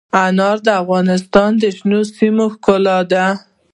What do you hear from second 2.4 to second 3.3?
ښکلا ده.